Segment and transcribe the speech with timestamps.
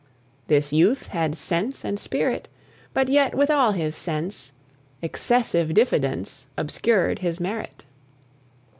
[0.47, 2.47] This youth had sense and spirit;
[2.91, 4.51] But yet with all his sense,
[5.03, 7.85] Excessive diffidence Obscured his merit.